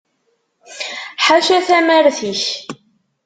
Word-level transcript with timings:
Ḥaca 1.25 1.57
tamart 1.67 2.19
ik. 2.31 2.43